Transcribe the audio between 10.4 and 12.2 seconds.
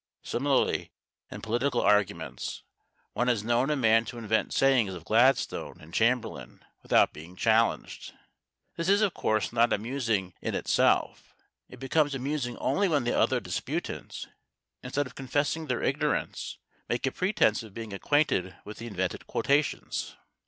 in itself. It becomes